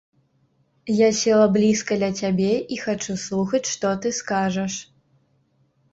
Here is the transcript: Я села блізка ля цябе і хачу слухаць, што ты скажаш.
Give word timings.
Я 0.99 1.09
села 1.17 1.45
блізка 1.57 1.93
ля 2.03 2.09
цябе 2.23 2.49
і 2.77 2.81
хачу 2.85 3.19
слухаць, 3.27 3.65
што 3.75 3.95
ты 4.07 4.17
скажаш. 4.21 4.73